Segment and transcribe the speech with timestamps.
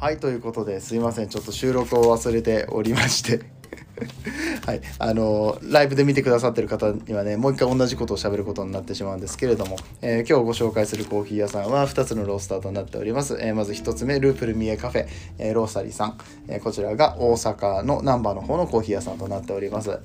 [0.00, 1.28] はいということですいません。
[1.28, 3.60] ちょっと収録を忘れておりまして。
[4.64, 15.06] はいあのライブで見てくださってる方にはねもう一回同じことを喋ることになってしまうんですけれども、えー、今日ご紹介するコーヒー屋さんは2つのロースターとなっております、えー、まず1つ目ループルミエカフェ、
[15.38, 19.98] えー、ローサリーさん、えこちらが大阪の難波の方のコーヒー屋さんとなっております。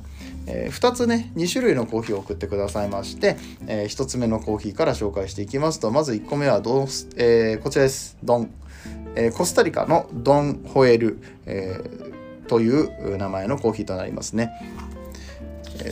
[0.47, 3.37] え、2つね2種類のコーヒーを送ってくださいまして、
[3.67, 8.17] え、1つ目のコーヒーから紹介していきますとまず1個目はどう、えー、こちらです。
[8.23, 8.64] ドン。
[9.15, 11.79] え、コスタリカのドン・ホエル、え、
[12.47, 14.51] という名前のコーヒーとなりますね。
[15.83, 15.91] え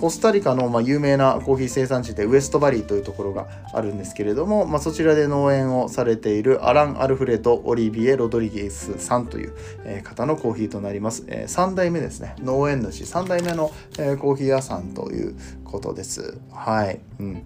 [0.00, 9.52] コスタリカのま有名なコーヒー生産地でウエストバリーというところがあるんですけれども、まあ、そちらで農園をされているアラン・アルフレッド・オリビエ・ロドリゲスさんという
[9.84, 11.24] え方のコーヒーとなります。
[11.26, 12.34] え3代目ですね。
[12.38, 16.38] 農園主3代目のえコーヒー屋さんということです。
[16.50, 17.00] はい。
[17.18, 17.42] うん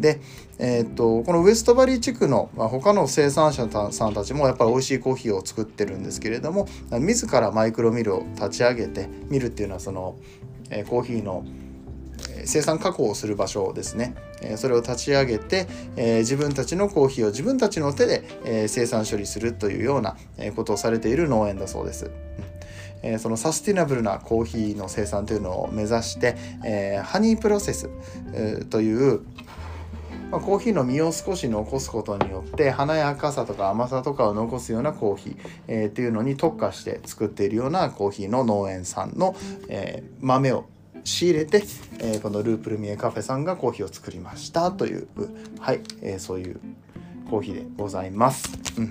[0.00, 0.20] で、
[0.58, 10.16] えー、っとこのウエストバリー地区の、まあ、他の生産者さんたちもやっぱり美味しいコーヒーを作ってるんですけれども自らマイクロミルを立ち上げてミルっていうのはその、
[10.70, 11.44] えー、コーヒーの
[12.44, 14.14] 生産加工をする場所ですね
[14.56, 20.16] それを立ち上げて自分たちのコーヒーを自分たちの手で生産処理するというような
[20.54, 22.10] ことをされている農園だそうです。
[23.02, 26.36] えそのサスティナブルなコーヒーの生産というのを目指して
[27.04, 27.88] ハニープロセス
[28.70, 29.20] という
[30.30, 35.36] まあ、コーヒーの実を少し残すことによって華やかさとか甘さとかを残すようなコーヒー、
[35.68, 39.34] えー、っていうのに特化して作っているようなコーヒーの農園さんの、
[39.68, 40.66] えー、豆を
[41.04, 41.62] 仕入れて、
[42.00, 45.08] えー、このループルミエカフェさんがコーヒーを作りましたという
[45.60, 46.60] はい、えー、そういう
[47.30, 48.50] コーヒーでございます。
[48.78, 48.82] う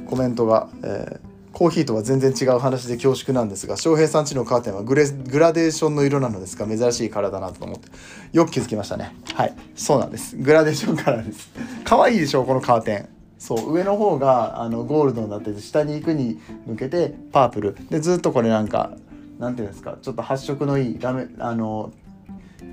[0.00, 7.88] ん、コメントが、えーコーヒーとは全然違う話で恐縮なんですが翔平さんちのカーテンはグレグラデーションの色なのですが珍しいカラーだなと思って。
[8.34, 9.16] よく気づきましたね。
[9.32, 9.54] はい。
[9.74, 10.36] そうなんです。
[10.36, 11.48] グラデーションカラーです。
[11.82, 13.08] 可愛いでしょこのカーテン。
[13.38, 13.72] そう。
[13.72, 17.74] 上の方があのゴールドになってて下に行くに向けてパープル。
[17.88, 18.90] でずっとこれなんか
[19.38, 19.96] なんていうんですか？
[20.02, 21.90] ちょっと発色のいいラメあの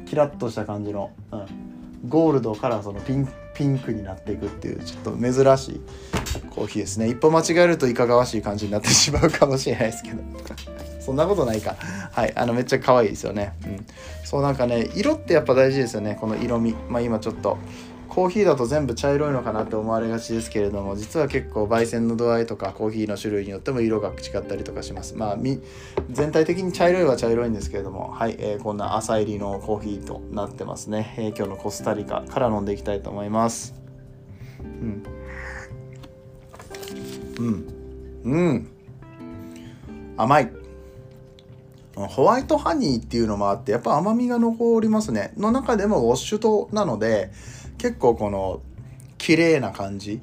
[0.06, 5.82] キラッとした感じの、うん、ゴールドからそのピンピンクになっていくっていうちょっと珍しい
[6.50, 7.10] コーヒーですね。
[7.10, 10.22] 一歩間違えるといかがわしい感じになってしまうかもしれないですけど。
[11.00, 11.76] そんなことないか。
[12.12, 12.34] はい。
[12.36, 13.54] あのめっちゃ可愛いですよね。
[13.66, 13.86] うん。
[14.24, 16.18] そうなんかね色ってやっぱ大事ですよね。
[16.20, 16.76] この色味。
[16.90, 17.58] まあ今ちょっと
[18.14, 25.16] コーヒーだと全部茶色いのかなって思われがちですけれども実は結構焙煎の度合いとかコーヒーの種類によっても色が違ったりとかします。
[25.16, 25.38] まあ
[26.12, 33.74] 全体的に茶色いは茶色いんですけれどもはい、えー、こんな朝入りのコーヒーとなってますね、えー、今日のコスタリカから飲んでいきたいと思います。
[34.62, 35.04] うん。
[37.40, 37.68] うん。
[38.24, 38.68] うん。
[40.18, 40.52] 甘い。
[41.96, 45.34] ホワイトハニーっていうのもあってやっぱ甘みが残りますね。
[45.38, 47.32] の中でもウォッシュ糖なので
[47.84, 48.62] 結構この
[49.18, 50.22] 綺麗な感じ、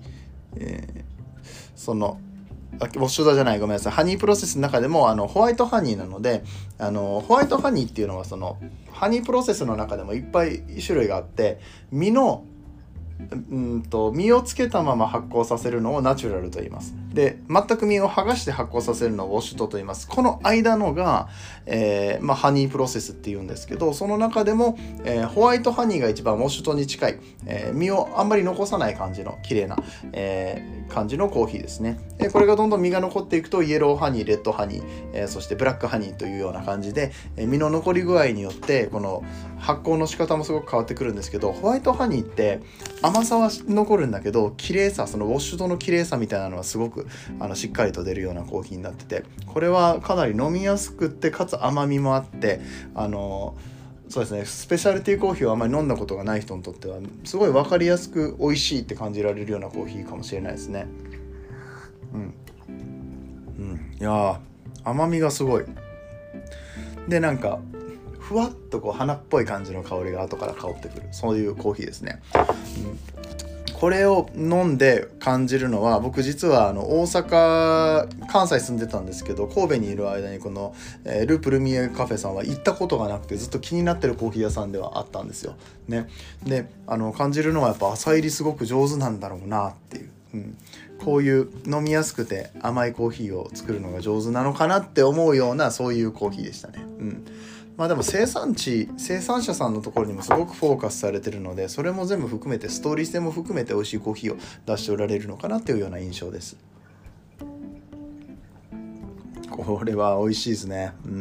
[0.56, 1.04] えー、
[1.76, 2.18] その
[2.72, 3.92] ウォッシュドじゃないごめんなさい。
[3.92, 6.42] ハニープロセスの中でもあのホワイトハニーなので
[6.78, 8.56] あのホワイトハニーっていうのはその
[8.92, 11.60] ハニープロセスの中でもいっぱい種類があって
[11.90, 12.46] 実の
[13.50, 16.94] うんと実をつけたまま発酵させるのをナチュラルと言います。
[17.12, 20.08] で全く身を剥がして発酵させるのをウォッシュトと言います。
[20.08, 21.28] この間のが、
[21.66, 29.76] えー、まあ、ハニープロセスっていうんですけどその中でも、えー、ホワイトハニーが一番ウォッシュトに近い、えー、実をあんまり残さない感じの綺麗な、
[30.12, 31.98] え感じのコーヒーですね。
[32.18, 34.84] でこれがどんどん実が残っていくとイエローハニーレッドハニー、
[35.14, 39.24] えそしてブラックハニーというような感じで、え実の残り具合によってこの
[39.58, 42.60] 発酵の仕方もすごく変わってくるんですけどホワイトハニーって
[43.02, 47.06] 甘さは残るんだけど綺麗さそのウォッシュドの綺麗さみたいなのはすごく
[47.38, 52.60] あのしっかりと出るようなコーヒーになっててこれはかなり飲みやすくってかつ甘みもあって
[52.94, 53.54] あの
[54.10, 54.44] そうですね。
[54.44, 60.88] スペシャルティーコーヒーをあまり飲んだことがない人にとってはすごい分かりやすく美味しいって感じられるようなコーヒーかもしれないですね。
[62.12, 62.34] うん。
[63.56, 63.96] うん。
[64.00, 64.40] いや
[64.82, 65.64] 甘みがすごい。
[67.08, 67.60] でなんか
[68.18, 71.08] ふわっとこう花っぽい感じの香りが後から香ってくる。
[71.12, 73.29] そういうコーヒーですね、うん、
[73.80, 80.74] これを飲んで感じるのは僕実はあの大阪関西住んでたんですけど神戸にいる間にこの、
[81.04, 85.56] えー、ループルミエカフェさんは行ったことがなくてずっと気になってるコーヒー屋さんではあったんですよ。
[85.88, 86.08] ね、
[86.44, 90.10] であの感じるのはやっぱ朝入りすごく上手なんだろうなっていう。
[90.32, 90.56] うん、
[91.04, 96.84] こういう飲みやすくて甘いコーヒーを作るのが上手なのかなって思うようなそういうコーヒーでしたね。
[96.98, 97.26] うん
[97.80, 104.36] まあでも生産地生産者さんのところにもすごくフォーカスされてるのでそれも全部含めてストーリー性も含めて美味しいコーヒーを
[104.66, 106.58] 出しておられるのかなっていうような印象です。
[109.48, 110.92] これは美味しいですね。
[111.06, 111.12] うん、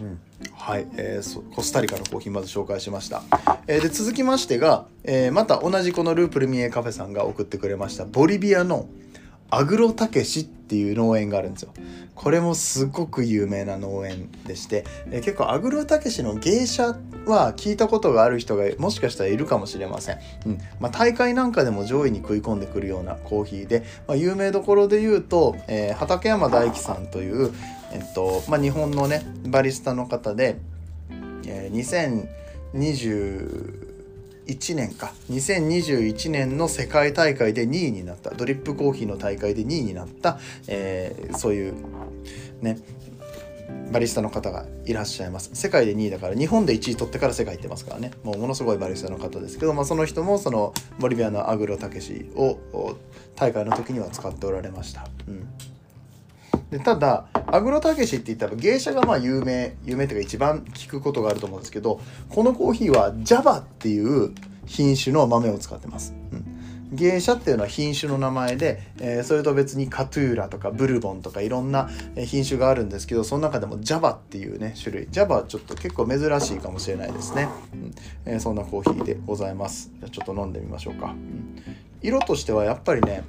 [0.00, 0.20] うん、
[0.54, 3.22] はい、えー、コスタリカのコーヒーまず紹介しました、
[3.66, 8.88] えー、で続きましてが、えー、また同じこのループルミエカフェさんが送ってくれましたボリビアの
[9.56, 11.72] アグロタケシっていう農園があるんですよ。
[12.14, 16.96] これもすごく有名な農園でして、え結構アグロタケシの芸者
[17.26, 20.58] は聞いたことがある人がもしかしたらいるかもしれません、うん。
[20.80, 27.52] まあ、大会なんかでも上位に食い込んでくるようなコーヒーで、まあ、有名どころで言うと、えー、畠山大樹さんという、
[27.92, 30.56] えっとまあ、日本のねバリスタの方で、
[31.46, 31.76] えー、
[34.46, 35.12] 2021年か。
[35.30, 38.30] 2021年の世界大会で2位になった。
[38.30, 40.38] ドリップコーヒーの大会で2位になった、
[40.68, 41.74] えー、そういう
[42.60, 42.78] ね
[43.92, 45.50] バリスタの方がいらっしゃいます。
[45.54, 48.12] 世界で2位だから日本で1位取ってから世界行ってますからね。
[48.22, 52.58] もうものすごいバリスタの方ですけど、まあ、その人もそのボリビアのアグロたけしを
[53.36, 55.48] 大会の時には使っておられました、うん、
[56.74, 64.34] でただアグロたけしって言ったら芸者がまあ有名有名っていうか一番聞くことがあると思うんですけどこのコーヒーはジャバっていう
[64.66, 66.44] 品種の豆を使ってます、うん。
[66.90, 71.88] 芸者っていうのは品種の名前で、えー、それと別にカトゥーラとかブルボンとかいろんな
[72.26, 75.06] 品種があるんですけどその中でもジャバっていうね種類。
[75.12, 77.94] ジャバはちょっと結構珍しいかもしれないですね、うん。
[78.24, 79.92] えー、そんなコーヒーでございます。
[80.00, 81.62] じゃちょっと飲んでみましょうか、うん、
[82.02, 83.22] 色としてはやっぱりね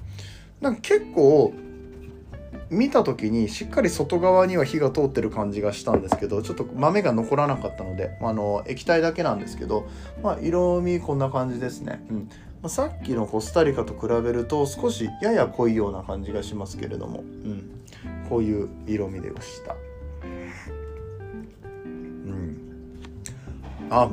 [0.62, 1.54] なんか結構
[2.70, 9.88] 見た時にしっかり外側には火が通ってる感じがしたんですけどちょっと豆が残らなかったので、あの液体だけなんですけど、
[10.24, 17.70] まあ、色味こんな感じですね、うん、まあさっきのコスタリカと比べると少しやや濃いような感じがしますけれども、うん、
[18.30, 19.76] こういう色味でした。
[21.86, 22.58] うん、
[23.92, 24.10] あ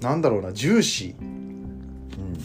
[0.00, 2.38] なんだろうなジューシー、うん、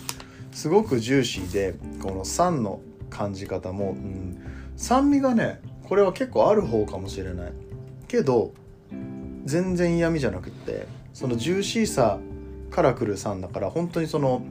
[0.52, 4.49] すごくジューシーでこの酸の感じ方も、うん、
[4.80, 7.54] 酸味がねこれは結構ある方かもしれない。
[8.08, 8.54] けど
[9.46, 12.18] 全然嫌味じゃなくってそのジューシーさ
[12.72, 14.42] からくる酸だから本当にその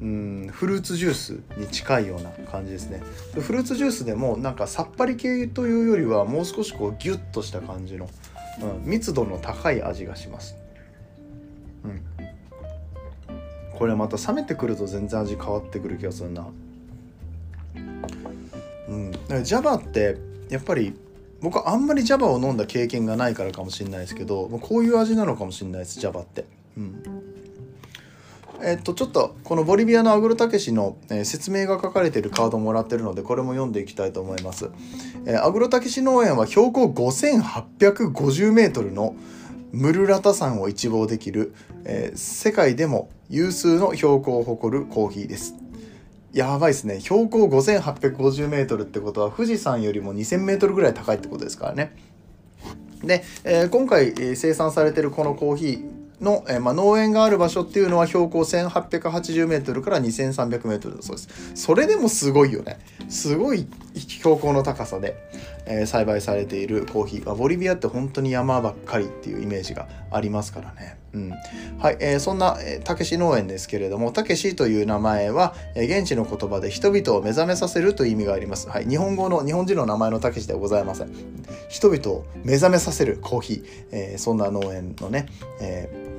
[0.00, 3.02] うんフルーツジュースに近いような感じですね。
[3.34, 8.08] フルーツジュースでもなんかさっぱり系というよりはもう少しこうギュッとした感じの、
[8.62, 10.56] うん、密度の高い味がします、
[11.84, 12.02] うん、
[13.74, 16.48] これまた冷めてくると全然味変わってくる気がするな。
[19.26, 19.28] うん。
[19.28, 20.16] だからジャバって
[20.48, 20.94] やっぱり
[21.40, 26.44] 僕はあんまりジャバを飲んだ経験がないからかもしれないですけどこういう味なのかもしれないですジャバって。
[26.76, 27.02] うん。
[28.62, 34.70] えっと、ちょっとこのボリビアのアグロタケシの、えー、説明が書かれているカードもらってるのでこれも読んでいきたいと思います、
[35.26, 39.14] えー、アグロタケシ農園は標高 5850m の
[39.72, 45.54] ムルラタ山を一望できる、えー、世界でも有数の標高を誇るコーヒーです
[46.36, 51.96] やばいですね標高 5850m ってことは富士山よりも 2000m ぐらい高いってことですからね
[53.02, 61.52] で、えー、今回、生産されてるこのコーヒーの、えー、まあ、農園がある場所っていうのは標高 1880m から 2300m だそうです。
[61.54, 62.78] それでもすごいよね。
[63.08, 65.16] すごい標高の高さで、
[65.66, 67.34] えー、栽培されているコーヒー。
[67.34, 70.98] ボリビアって本当に山ばっかりっていうイメージがありますからね。
[71.12, 71.30] うん。
[71.78, 78.68] はい、えー、そんな、えー、たけし農園ですけれども、たけしという名前は、えー、現地の言葉で人々を目覚めさせるという意味があります。
[78.68, 81.10] はい、日本語の、日本人の名前のたけしではございません。
[81.68, 85.26] 人々を目覚めさせるコーヒー、えー、そんな農園のね、
[85.60, 86.15] えー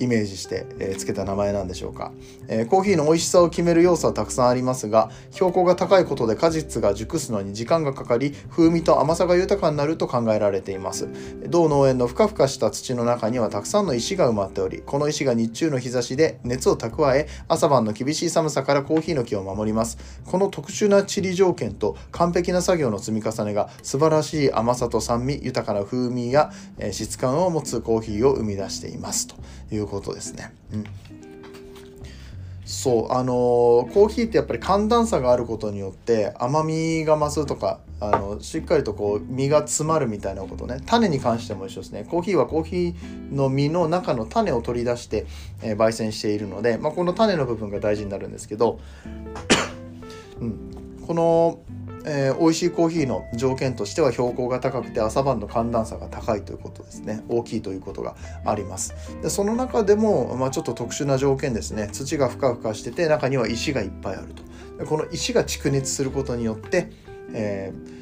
[0.00, 2.12] イメージして、えー、つけた名前なんでしょうか、
[2.48, 11.08] え、コーヒーの美味しさを決める要素はたくさんありますが標高が高いことで果実が熟すのに時間がかかり風味と甘さが豊かになると考えられています。
[11.48, 19.98] 同農園のふかふかした土の中にはたくさんの石が埋まっておりこの石が日中の日差しで熱を蓄え朝晩の厳しい寒さからコーヒーの木を守ります。
[20.24, 29.26] この特殊な地理条件と完璧な作業の積み重ねが素晴らしい甘さと酸味豊かな風味や、え質感を持つコーヒーを生み出しています。
[29.26, 29.36] と
[29.70, 30.54] いうことですね。
[30.72, 30.84] うん。
[32.64, 40.80] そうあのー、コーヒーってやっぱり寒暖差があることによって甘みが増すとかあのしっかりとこう実が詰まるみたいなことね。
[40.86, 42.06] 種に関しても一緒ですね。
[42.08, 45.26] コーヒーはコーヒーの実の中の種を取り出して、
[45.62, 48.78] えー、焙煎しているので、まあ、この種の部分が大事になるんですけど、
[50.40, 50.70] うん、
[51.06, 51.58] この
[52.04, 57.22] えー、美味しいコーヒーの条件としては標高が高くて朝晩の寒暖差が高いということですね。
[57.28, 58.94] 大きいということがあります。
[59.22, 61.88] でその中でも、まあ、ちょっと特殊な条件ですね。
[61.92, 64.86] 土がふかふかしてて中には石がいっぱいあると。
[64.86, 66.90] この石が蓄熱することによって、
[67.34, 67.99] えー、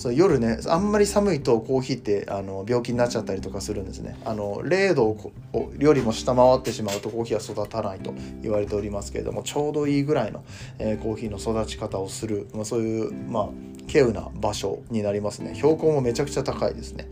[0.00, 4.18] そう夜ねあんまり寒いとコーヒーってあの病気になっちゃったりとかするんですね。
[4.24, 5.32] あの0度を
[5.78, 10.42] よりも下回ってしまうとコーヒーは育たないと言われておりますけれどもちょうどいいぐらいの、
[10.78, 13.44] えー、コーヒーの育ち方をする、まあ、そういうまあ
[13.88, 15.54] 稀有な場所になりますね。
[15.54, 17.06] 標高もめちゃくちゃ高いですね、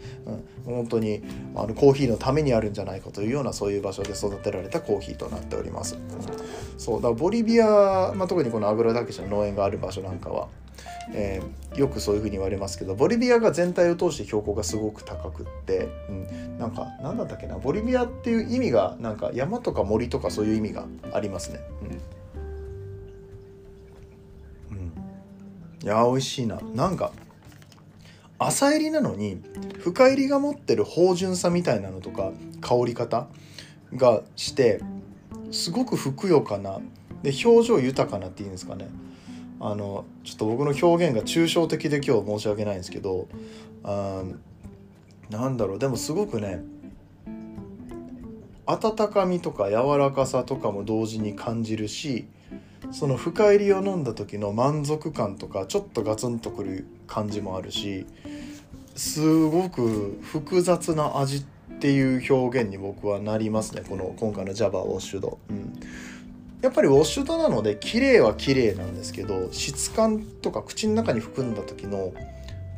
[0.65, 1.21] うん、本当に
[1.57, 5.99] あのコーヒーのためにあるんじゃないかというようなそういう場所で育てられたコーヒーとなっております。
[6.79, 7.03] そう。
[7.03, 10.49] だボリビア、まあ、特にこのアグラダケシの農園がある場所なんかは
[11.13, 21.61] えー、よくそういうふうに言われますけどボリビアが全体を通して標高がすごく高くって、うん、なんか何だったっけなボリビアっていう意味がなんか山とか森とかそういう意味がありますね。
[24.71, 24.93] うん、うん、
[25.83, 26.61] いや美味しいな。
[26.75, 27.13] なんか
[28.39, 29.43] 浅入りなのに
[29.79, 33.27] 深入りが持ってる芳醇さみたいなのとか香り方
[33.95, 34.81] がして
[35.51, 36.79] すごくふくよかな
[37.23, 38.89] で表情豊かなっていうんですかね。
[39.61, 43.29] あのちょっと僕の表現が抽象的で今日申し訳ないんですけど
[43.83, 44.23] あ
[45.31, 45.79] なんだろう。
[45.79, 46.63] でもすごくね
[48.67, 52.27] 温かみとか柔らかさとかも同時に感じるし
[52.93, 58.07] その深入りを飲んだ時の満足感とかちょっとガツンとくる感じもあるし
[58.95, 61.43] すごく複雑な味っ
[61.81, 63.85] ていう表現に僕はなりますね。
[63.89, 65.39] この今回の Java ウォッシュド。
[65.49, 65.79] うん。
[66.63, 72.13] やっぱりウォッシュドなので綺麗は綺麗なんですけど質感とか口の中に含んだ時の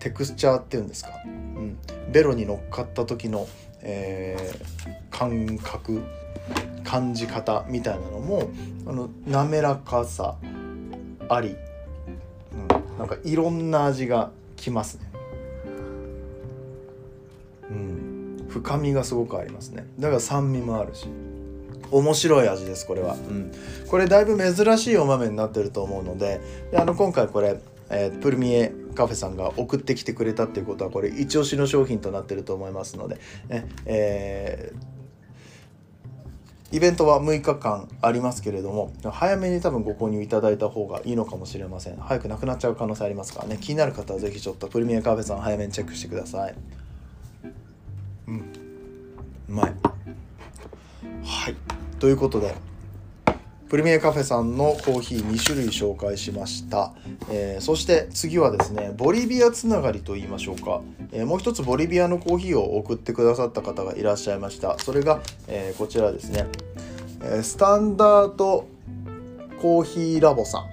[0.01, 1.79] テクスチャーっていうんですか、うん、
[2.13, 3.49] ベロに乗っかった時の、
[3.81, 6.03] えー、感覚
[6.85, 8.51] 感じ方みたいなのも
[8.87, 10.37] あの滑らかさ
[11.29, 11.57] あり、
[12.53, 15.11] うん、なんかいろんな味がきますね。
[17.71, 19.87] うん、深みがすごくありますね。
[19.99, 21.07] だから酸味もあるし。
[21.91, 23.53] 面白い味ですこれは、うん、
[23.89, 33.17] これだいぶ珍しいお豆になってると思うのでであの今回これ、えー、プルミエカフェさんが送ってきてくれたっていうことはこれ一押しの商品となってると思いますので、
[33.49, 41.97] ねえー、イベントは6日間ありますけれども早めに多分ご購入いただいた方がいいのかもしれません。
[41.97, 43.59] 早くなくなっちゃう可能性ありますからね。
[43.61, 46.55] 気になる方は是非ちょっとプルミエカフェさん早めにチェックしてください。
[48.29, 48.37] うん。
[49.49, 49.75] うまい。
[51.25, 51.80] はい。
[52.01, 52.55] ということで
[53.69, 56.93] プレミアカフェさんのコーヒー2種類紹介しました、
[57.31, 60.81] えー、そして次はですねボリビアつながりと言いましょうか、
[61.13, 64.77] えー、もう一つボリビアのコーヒーを送ってくださった方がいらっしゃいました。
[64.79, 66.47] それが、えー、こちらですね、
[67.23, 68.67] えスタンダード
[69.61, 70.65] コーヒーラボさん。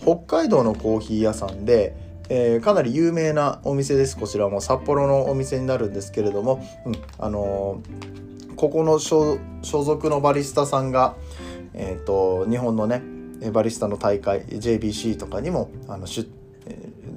[0.00, 1.94] 北海道のコーヒー屋さんで
[2.30, 4.16] えー、かなり有名なお店です。
[4.16, 11.16] こちらも札幌のお店になるんですけれども、うん、あのーここの所属のバリスタさんが、
[11.72, 13.02] えーと、日本のね
[13.50, 16.28] バリスタの大会 JBC とかにもあの出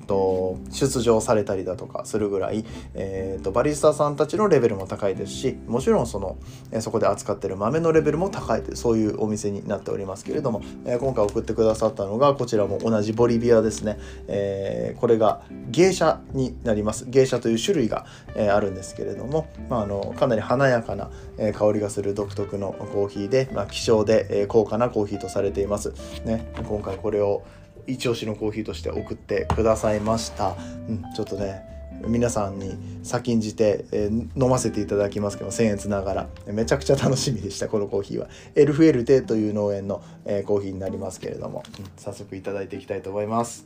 [0.08, 6.38] と出場されたりだとかするぐらい、えーと、バリスタさんたちのレベルも高いですしもちろんその、
[6.72, 17.06] えそこで扱ってる豆のレベルも高いというそういうお店になっておりますけれども、え、今回送ってくださったのがこちらも同じボリビアですね、え、これが芸者になります。
[17.10, 27.44] 芸者という種類が、えあるんですけれども、まあ、あのかなり華やかな、え香りがする独特のコーヒーで、まあ、希少で、え高価なコーヒーとされています、ね、今回これを
[27.88, 30.56] 一押しのコーヒーとして送ってくださいました、
[30.90, 36.28] うん、ちょっとね皆さんに先んじて、えー、飲ませていただきますけど僭越ながら。
[36.46, 38.28] めちゃくちゃ楽しみでしたこのコーヒーは。
[38.56, 43.66] エルフエルテという農園の、えー、コーヒーになりますけれども、うん、早速いただいていきたいと思います。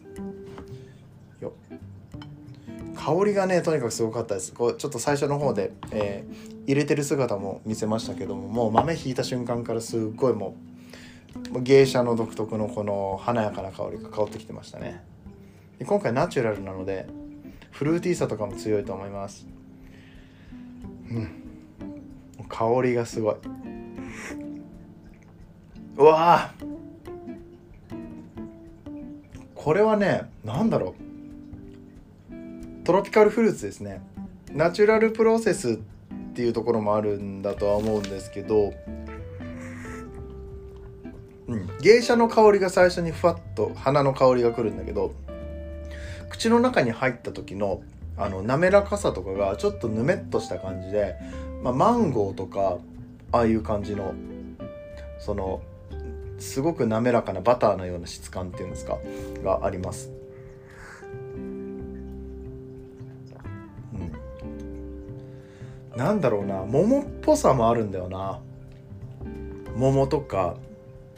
[1.41, 1.53] よ
[2.95, 4.53] 香りがねとにかくすごかったです。
[4.53, 10.70] こうちょっと最初の方で、えー、入れてる姿も見せましたけどももう豆引いた瞬間からすっごいもう
[11.61, 15.03] 芸者の独特のこの華やかな香りが香ってきてましたね。
[15.85, 17.07] 今回ナチュラルなので
[17.71, 19.47] フルーティーさとかも強いと思います。
[21.09, 21.43] うん。
[22.47, 23.35] 香りがすごい。
[25.97, 26.53] うわ
[29.55, 32.83] これはね何だろう。
[32.83, 34.01] トロピカルフルーツですね。
[34.51, 35.77] ナチュラルプロセスっ
[36.33, 38.73] ていうところもあるんだとは思うんですけど
[41.51, 45.13] うん、芸者の香りが最初にふわっと花の香りがくるんだけど
[46.29, 47.81] 口の中に入った時の
[48.17, 51.15] あの滑らかさとかがちょっとぬめっとした感じで、
[51.61, 52.77] まあ、マンゴーとか
[53.33, 54.13] ああいう感じの
[55.19, 55.61] その
[56.39, 58.97] すごく滑らかなバターのような質感っていうんですか？
[59.43, 60.09] があります。
[61.33, 62.11] うん、
[65.95, 66.65] なんだろうな。
[66.65, 68.39] 桃っぽさもあるんだよな。
[69.75, 70.55] 桃とか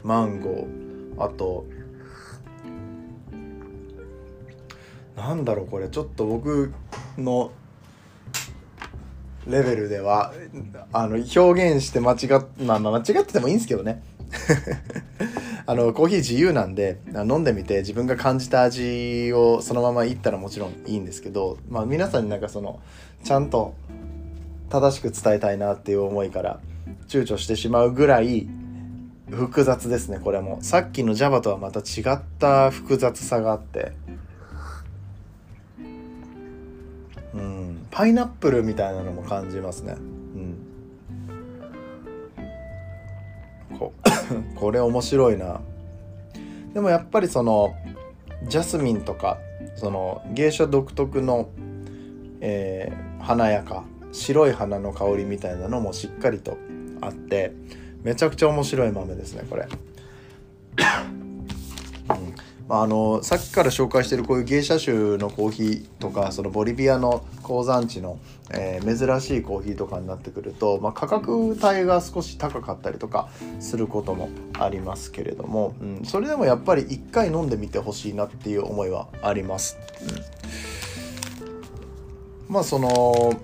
[0.04, 1.66] マンゴーあと
[5.16, 6.72] なんだろうこれちょっと僕
[7.16, 7.52] の
[9.46, 10.32] レベルでは
[10.92, 11.40] あの表
[11.72, 14.02] 現して間違っ、まあ、まあ間違っててもいいんですけどね。
[15.66, 22.80] あのコーヒー自由なんで飲んでみて自分が感じた味をそのままいったらもちろんいいんですけど、まあ、皆さんになんかその
[23.22, 23.74] ちゃんと
[24.68, 26.60] 正しく伝えたいなっていう思いから
[27.08, 28.46] 躊躇してしまうぐらい
[29.30, 30.58] 複雑ですねこれも。
[30.60, 33.92] さっきの Java とはまた違った複雑さがあって。
[37.34, 37.86] うん。
[37.90, 39.94] パイナップルみたいなのも感じますね。
[39.94, 40.02] う
[43.74, 43.78] ん。
[43.78, 43.92] こ
[44.56, 45.60] これ面白いな。
[46.74, 47.74] でもやっぱりその
[48.48, 49.38] ジャスミンとか
[49.76, 51.48] その芸者独特の、
[52.40, 56.58] えー、華やか白い花の香りみたいなのもしっかりと
[57.00, 57.52] あって。
[58.04, 59.70] めちゃくちゃ面白い豆ですねこれ、うん。
[62.68, 68.18] まあ、あのさっきから紹介してるこういう芸者種のコーヒーとかそのボリビアの鉱山地の、
[68.50, 73.28] えー、珍しいコーヒーとかになってくると、まあ、価格帯が少し高かったりとか
[73.60, 79.76] することもありますけれども、うん、それでもやっぱり一回飲んでみてほしいなっていう思いはあります。
[82.48, 83.34] うん、まあその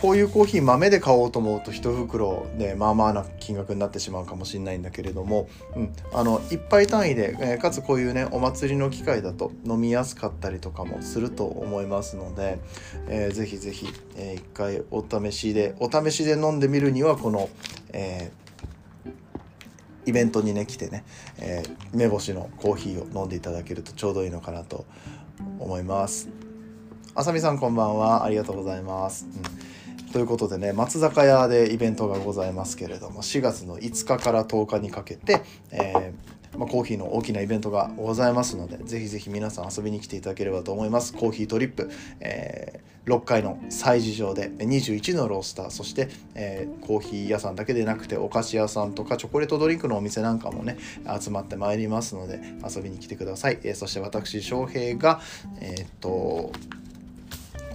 [0.00, 12.60] こういうコーヒー豆で買おうと思うと1袋でまあまあな金額になってしまうかもしれないんだけれども、うん、あの1杯単位で、えー、かつこういうねお祭りの機会だと飲みやすかったりとかもすると思いますので、
[13.08, 17.50] えー、ぜひぜひ、えー、1回お試しでお試しで飲んでみるにはこの、
[17.92, 19.10] えー、
[20.06, 21.04] イベントにね来てね、
[21.38, 24.86] えー、目星のコーヒーを飲んでいただけるとちょうどいいのかなと
[25.58, 26.30] 思います。
[27.14, 29.26] あさみさんこんばんはありがとうございます。
[29.26, 29.69] うん
[30.12, 41.12] ということでね松坂屋でイベントがございますけれども4月の5日から10日にかけて、えー、まあ、コーヒーの大きなイベントがございますのでぜひぜひ皆さん遊びに来ていただければと思います。
[41.12, 41.90] コーヒートリップ、
[42.20, 50.76] えー、6階の催事場で21のロースターそして、えー、コーヒー屋さんだけでなくてお菓子屋さんとかチョコレートドリンクのお店なんかもね
[51.20, 55.20] 集まってまいりますので遊びに来てください、えそして私翔平が
[55.60, 56.52] えっと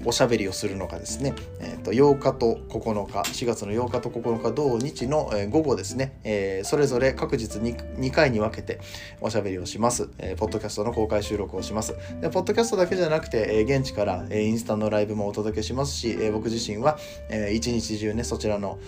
[0.05, 8.79] おしゃべりをするのがですね、えー、と8日と9日4月の8日と9日同日の午後ですね、えー、それぞれ各日 2, 2回に分けて
[9.21, 11.95] おしゃべりをします、えー、ポッドキャストの公開収録をします。
[12.21, 16.97] でポッドキャストだけじゃなくて、えー、現地から、え、インスタのライブもお届けしますし、えー、僕自身は、
[17.29, 18.79] えー、一日中ねそちらの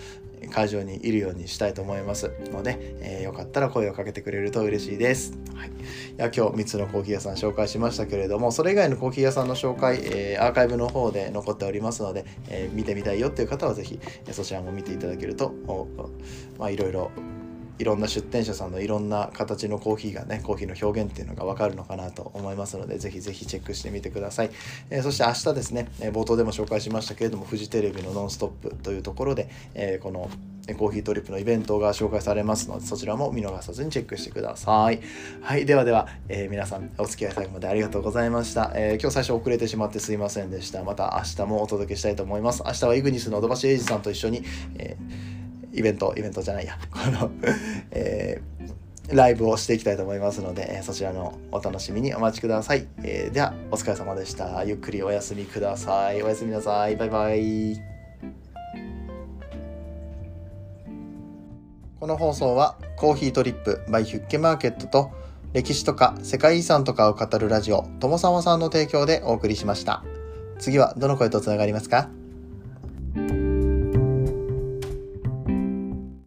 [0.50, 5.38] 会場にいるようにしたいと思いますので、えー、よかったら声をかけてくれると嬉しいです。
[5.54, 5.72] はい、い
[6.16, 13.98] や今日3つのコーヒー屋さん紹介しましたけれどもそれ以外のコーヒー屋さんの紹介、えー、アーカイブの方で残っておりますので、えー、見てみたいよっていう方は是非
[14.30, 15.54] そちらも見ていただけると
[16.58, 17.10] まあいろいろ
[17.78, 24.50] いろんな出店者さんのいろんな形のコーヒーがねコーヒーの表現っていうのが分かるのかなと思いますのでぜひぜひチェックしてみてください、
[24.90, 30.28] えー、そして明日ですね、え冒頭でも紹介しましたけれどもフジテレビの「ノンストップ!」というところで、えー、この
[30.76, 35.00] コーヒートリップのイベントが紹介されますのでそちらも見逃さずにチェックしてください。
[35.40, 40.84] はいではでは、えー、皆さんお付き合い最後までありがとうございました、え今日最初遅れてしまってすいませんでした。
[40.84, 42.62] また明日もお届けしたいと思います。
[42.66, 44.42] 明日はイグニスの土橋英二さんと一緒に、
[44.76, 45.37] えー
[45.72, 47.30] イベント、イベントじゃないや、この
[47.90, 52.86] えー、ライブをしていきたいと思いますので、そちらのお楽しみにお待ちください。
[53.02, 54.64] えー、では、お疲れ様でした。
[54.64, 56.22] ゆっくりお休みください。
[56.22, 56.96] おやすみなさい。
[56.96, 57.98] バイバイ。
[62.00, 65.10] この放送はコーヒートリップ by ヒュッケマーケットと
[65.52, 70.04] 歴史とか世界遺産とかを語るラジオ、ともさまさんの提供でお送りしました。
[70.60, 72.08] 次はどの声とつながりますか？